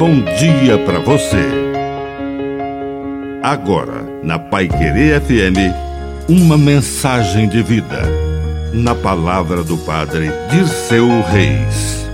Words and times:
bom 0.00 0.22
dia 0.38 0.78
para 0.86 0.98
você. 0.98 1.44
Agora, 3.42 4.02
na 4.24 4.38
Pai 4.38 4.66
Querer 4.66 5.20
FM, 5.20 5.76
uma 6.26 6.56
mensagem 6.56 7.46
de 7.46 7.62
vida. 7.62 8.00
Na 8.72 8.94
palavra 8.94 9.62
do 9.62 9.76
Padre 9.76 10.28
Dirceu 10.50 11.06
Reis. 11.30 12.06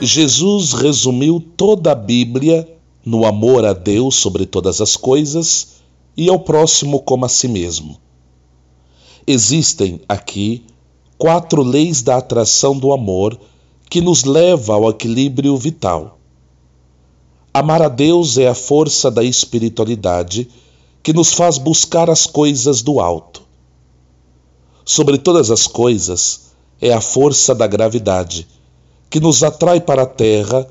Jesus 0.00 0.72
resumiu 0.72 1.38
toda 1.56 1.92
a 1.92 1.94
Bíblia 1.94 2.68
no 3.06 3.24
amor 3.24 3.64
a 3.64 3.72
Deus 3.72 4.16
sobre 4.16 4.46
todas 4.46 4.80
as 4.80 4.96
coisas 4.96 5.74
e 6.16 6.28
ao 6.28 6.40
próximo 6.40 6.98
como 7.02 7.24
a 7.24 7.28
si 7.28 7.46
mesmo. 7.46 7.96
Existem 9.24 10.00
aqui 10.08 10.64
quatro 11.16 11.62
leis 11.62 12.02
da 12.02 12.16
atração 12.16 12.76
do 12.76 12.92
amor 12.92 13.38
que 13.92 14.00
nos 14.00 14.24
leva 14.24 14.72
ao 14.72 14.88
equilíbrio 14.88 15.54
vital. 15.54 16.18
Amar 17.52 17.82
a 17.82 17.90
Deus 17.90 18.38
é 18.38 18.48
a 18.48 18.54
força 18.54 19.10
da 19.10 19.22
espiritualidade 19.22 20.48
que 21.02 21.12
nos 21.12 21.34
faz 21.34 21.58
buscar 21.58 22.08
as 22.08 22.26
coisas 22.26 22.80
do 22.80 23.00
alto. 23.00 23.42
Sobre 24.82 25.18
todas 25.18 25.50
as 25.50 25.66
coisas, 25.66 26.54
é 26.80 26.90
a 26.90 27.02
força 27.02 27.54
da 27.54 27.66
gravidade 27.66 28.48
que 29.10 29.20
nos 29.20 29.42
atrai 29.42 29.78
para 29.78 30.04
a 30.04 30.06
terra 30.06 30.66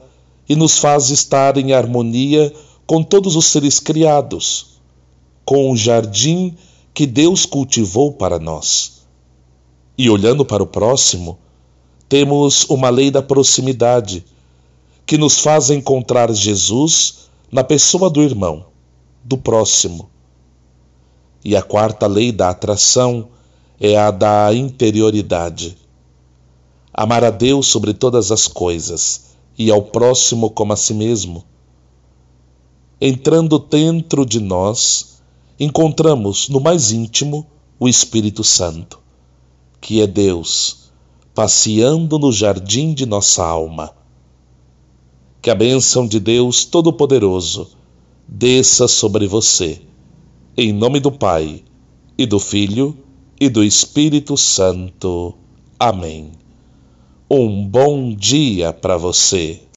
e 0.49 0.55
nos 0.55 0.79
faz 0.79 1.12
estar 1.12 1.57
em 1.57 1.73
harmonia 1.73 2.51
com 2.88 3.03
todos 3.03 3.35
os 3.35 3.45
seres 3.45 3.79
criados, 3.79 4.79
com 5.45 5.70
o 5.70 5.77
jardim 5.77 6.57
que 6.91 7.05
Deus 7.05 7.45
cultivou 7.45 8.13
para 8.13 8.40
nós. 8.40 9.03
E 9.95 10.09
olhando 10.09 10.43
para 10.43 10.63
o 10.63 10.65
próximo, 10.65 11.38
temos 12.11 12.65
uma 12.65 12.89
lei 12.89 13.09
da 13.09 13.21
proximidade 13.21 14.25
que 15.05 15.17
nos 15.17 15.40
faz 15.40 15.70
encontrar 15.70 16.29
Jesus 16.34 17.29
na 17.49 17.63
pessoa 17.63 18.09
do 18.09 18.21
irmão, 18.21 18.65
do 19.23 19.37
próximo. 19.37 20.09
E 21.41 21.55
a 21.55 21.62
quarta 21.62 22.07
lei 22.07 22.34
da 22.34 22.49
atração 22.49 23.29
é 23.79 23.95
a 23.95 24.12
da 24.12 24.54
interioridade. 24.54 25.77
Amar 26.93 27.23
a 27.23 27.29
Deus 27.29 27.67
sobre 27.67 27.93
todas 27.93 28.29
as 28.29 28.45
coisas 28.45 29.27
e 29.57 29.71
ao 29.71 29.82
próximo 29.82 30.49
como 30.49 30.73
a 30.73 30.76
si 30.76 30.93
mesmo. 30.93 31.45
Entrando 32.99 33.57
dentro 33.57 34.26
de 34.26 34.41
nós, 34.41 35.21
encontramos 35.57 36.49
no 36.49 36.59
mais 36.59 36.91
íntimo 36.91 37.48
o 37.79 37.87
Espírito 37.87 38.43
Santo, 38.43 38.99
que 39.79 40.01
é 40.01 40.07
Deus 40.07 40.82
passeando 41.34 42.20
no 42.20 42.32
jardim 42.32 42.93
de 42.93 43.05
nossa 43.05 43.43
alma. 43.43 43.93
Que 45.41 45.49
a 45.49 45.55
bênção 45.55 46.05
de 46.07 46.20
Deus 46.20 46.65
Todo-Poderoso 46.65 47.70
desça 48.27 48.88
sobre 48.88 49.27
você, 49.27 49.82
em 50.57 50.71
nome 50.73 50.99
do 50.99 51.12
Pai, 51.12 51.63
e 52.18 52.26
do 52.26 52.40
Filho, 52.40 52.98
e 53.40 53.49
do 53.49 53.63
Espírito 53.63 54.38
Santo. 54.38 55.34
Amém. 55.79 56.32
Um 57.29 57.66
bom 57.66 58.13
dia 58.13 58.73
para 58.73 58.98
você. 58.98 59.62